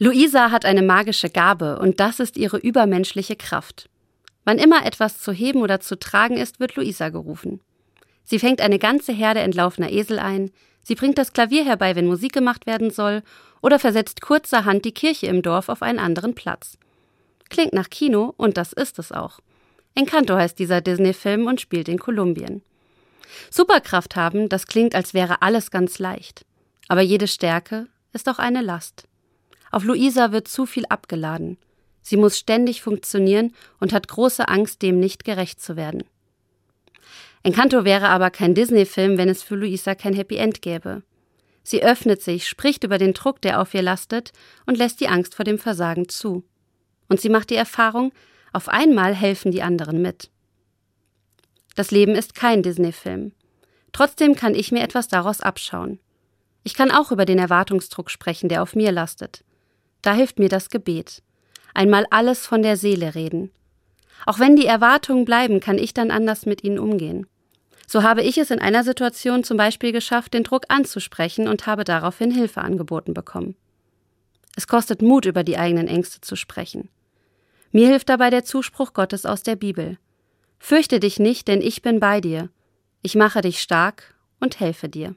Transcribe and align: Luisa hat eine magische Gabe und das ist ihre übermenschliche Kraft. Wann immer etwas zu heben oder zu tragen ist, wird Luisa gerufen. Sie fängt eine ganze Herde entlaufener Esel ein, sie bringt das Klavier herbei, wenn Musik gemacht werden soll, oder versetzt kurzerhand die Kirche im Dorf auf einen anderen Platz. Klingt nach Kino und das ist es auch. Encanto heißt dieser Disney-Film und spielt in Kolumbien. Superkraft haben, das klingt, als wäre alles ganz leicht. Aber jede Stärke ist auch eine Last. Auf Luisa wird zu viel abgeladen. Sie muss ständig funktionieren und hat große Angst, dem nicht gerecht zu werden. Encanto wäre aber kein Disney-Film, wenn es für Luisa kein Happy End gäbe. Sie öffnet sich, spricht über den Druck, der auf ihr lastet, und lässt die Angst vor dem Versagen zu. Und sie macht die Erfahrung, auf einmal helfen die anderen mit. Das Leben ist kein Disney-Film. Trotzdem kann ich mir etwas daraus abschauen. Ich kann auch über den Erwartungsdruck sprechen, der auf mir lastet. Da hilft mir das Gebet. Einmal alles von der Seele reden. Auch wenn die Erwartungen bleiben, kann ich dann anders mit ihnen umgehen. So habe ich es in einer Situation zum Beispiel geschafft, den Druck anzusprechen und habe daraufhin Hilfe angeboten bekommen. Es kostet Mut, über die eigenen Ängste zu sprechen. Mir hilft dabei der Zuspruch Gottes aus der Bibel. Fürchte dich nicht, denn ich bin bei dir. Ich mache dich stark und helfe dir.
Luisa 0.00 0.52
hat 0.52 0.64
eine 0.64 0.82
magische 0.82 1.28
Gabe 1.28 1.80
und 1.80 1.98
das 1.98 2.20
ist 2.20 2.36
ihre 2.36 2.58
übermenschliche 2.58 3.34
Kraft. 3.34 3.88
Wann 4.44 4.58
immer 4.58 4.86
etwas 4.86 5.20
zu 5.20 5.32
heben 5.32 5.60
oder 5.60 5.80
zu 5.80 5.98
tragen 5.98 6.36
ist, 6.36 6.60
wird 6.60 6.76
Luisa 6.76 7.08
gerufen. 7.08 7.60
Sie 8.22 8.38
fängt 8.38 8.60
eine 8.60 8.78
ganze 8.78 9.12
Herde 9.12 9.40
entlaufener 9.40 9.90
Esel 9.90 10.20
ein, 10.20 10.52
sie 10.82 10.94
bringt 10.94 11.18
das 11.18 11.32
Klavier 11.32 11.64
herbei, 11.64 11.96
wenn 11.96 12.06
Musik 12.06 12.32
gemacht 12.32 12.64
werden 12.66 12.90
soll, 12.90 13.22
oder 13.60 13.80
versetzt 13.80 14.20
kurzerhand 14.20 14.84
die 14.84 14.92
Kirche 14.92 15.26
im 15.26 15.42
Dorf 15.42 15.68
auf 15.68 15.82
einen 15.82 15.98
anderen 15.98 16.36
Platz. 16.36 16.78
Klingt 17.50 17.72
nach 17.72 17.90
Kino 17.90 18.34
und 18.36 18.56
das 18.56 18.72
ist 18.72 19.00
es 19.00 19.10
auch. 19.10 19.40
Encanto 19.96 20.36
heißt 20.36 20.60
dieser 20.60 20.80
Disney-Film 20.80 21.46
und 21.46 21.60
spielt 21.60 21.88
in 21.88 21.98
Kolumbien. 21.98 22.62
Superkraft 23.50 24.14
haben, 24.14 24.48
das 24.48 24.68
klingt, 24.68 24.94
als 24.94 25.12
wäre 25.12 25.42
alles 25.42 25.72
ganz 25.72 25.98
leicht. 25.98 26.44
Aber 26.86 27.00
jede 27.00 27.26
Stärke 27.26 27.88
ist 28.12 28.28
auch 28.28 28.38
eine 28.38 28.62
Last. 28.62 29.07
Auf 29.70 29.84
Luisa 29.84 30.32
wird 30.32 30.48
zu 30.48 30.66
viel 30.66 30.86
abgeladen. 30.86 31.58
Sie 32.00 32.16
muss 32.16 32.38
ständig 32.38 32.82
funktionieren 32.82 33.52
und 33.80 33.92
hat 33.92 34.08
große 34.08 34.48
Angst, 34.48 34.82
dem 34.82 34.98
nicht 34.98 35.24
gerecht 35.24 35.60
zu 35.60 35.76
werden. 35.76 36.04
Encanto 37.42 37.84
wäre 37.84 38.08
aber 38.08 38.30
kein 38.30 38.54
Disney-Film, 38.54 39.18
wenn 39.18 39.28
es 39.28 39.42
für 39.42 39.56
Luisa 39.56 39.94
kein 39.94 40.14
Happy 40.14 40.36
End 40.36 40.62
gäbe. 40.62 41.02
Sie 41.62 41.82
öffnet 41.82 42.22
sich, 42.22 42.48
spricht 42.48 42.84
über 42.84 42.98
den 42.98 43.12
Druck, 43.12 43.42
der 43.42 43.60
auf 43.60 43.74
ihr 43.74 43.82
lastet, 43.82 44.32
und 44.66 44.78
lässt 44.78 45.00
die 45.00 45.08
Angst 45.08 45.34
vor 45.34 45.44
dem 45.44 45.58
Versagen 45.58 46.08
zu. 46.08 46.44
Und 47.08 47.20
sie 47.20 47.28
macht 47.28 47.50
die 47.50 47.56
Erfahrung, 47.56 48.12
auf 48.52 48.68
einmal 48.68 49.14
helfen 49.14 49.52
die 49.52 49.62
anderen 49.62 50.00
mit. 50.00 50.30
Das 51.74 51.90
Leben 51.90 52.14
ist 52.14 52.34
kein 52.34 52.62
Disney-Film. 52.62 53.32
Trotzdem 53.92 54.34
kann 54.34 54.54
ich 54.54 54.72
mir 54.72 54.82
etwas 54.82 55.08
daraus 55.08 55.40
abschauen. 55.40 56.00
Ich 56.64 56.74
kann 56.74 56.90
auch 56.90 57.12
über 57.12 57.24
den 57.24 57.38
Erwartungsdruck 57.38 58.10
sprechen, 58.10 58.48
der 58.48 58.62
auf 58.62 58.74
mir 58.74 58.92
lastet. 58.92 59.44
Da 60.02 60.14
hilft 60.14 60.38
mir 60.38 60.48
das 60.48 60.70
Gebet. 60.70 61.22
Einmal 61.74 62.06
alles 62.10 62.46
von 62.46 62.62
der 62.62 62.76
Seele 62.76 63.14
reden. 63.14 63.50
Auch 64.26 64.38
wenn 64.38 64.56
die 64.56 64.66
Erwartungen 64.66 65.24
bleiben, 65.24 65.60
kann 65.60 65.78
ich 65.78 65.94
dann 65.94 66.10
anders 66.10 66.46
mit 66.46 66.64
ihnen 66.64 66.78
umgehen. 66.78 67.26
So 67.86 68.02
habe 68.02 68.22
ich 68.22 68.36
es 68.36 68.50
in 68.50 68.58
einer 68.58 68.84
Situation 68.84 69.44
zum 69.44 69.56
Beispiel 69.56 69.92
geschafft, 69.92 70.34
den 70.34 70.44
Druck 70.44 70.64
anzusprechen 70.68 71.48
und 71.48 71.66
habe 71.66 71.84
daraufhin 71.84 72.30
Hilfe 72.30 72.60
angeboten 72.60 73.14
bekommen. 73.14 73.56
Es 74.56 74.66
kostet 74.66 75.02
Mut, 75.02 75.24
über 75.24 75.44
die 75.44 75.56
eigenen 75.56 75.88
Ängste 75.88 76.20
zu 76.20 76.36
sprechen. 76.36 76.90
Mir 77.70 77.88
hilft 77.88 78.08
dabei 78.08 78.30
der 78.30 78.44
Zuspruch 78.44 78.92
Gottes 78.92 79.24
aus 79.24 79.42
der 79.42 79.56
Bibel. 79.56 79.98
Fürchte 80.58 81.00
dich 81.00 81.18
nicht, 81.18 81.48
denn 81.48 81.62
ich 81.62 81.80
bin 81.80 82.00
bei 82.00 82.20
dir. 82.20 82.50
Ich 83.02 83.14
mache 83.14 83.40
dich 83.40 83.60
stark 83.60 84.14
und 84.40 84.60
helfe 84.60 84.88
dir. 84.88 85.14